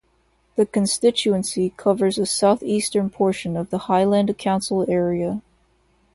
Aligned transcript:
The 0.55 0.65
constituency 0.65 1.75
covers 1.77 2.17
a 2.17 2.25
south-eastern 2.25 3.11
portion 3.11 3.55
of 3.55 3.69
the 3.69 3.77
Highland 3.77 4.35
council 4.39 4.83
area. 4.89 5.43